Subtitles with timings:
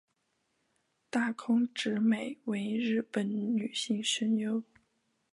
[1.11, 4.63] 大空直美为日本女性声优。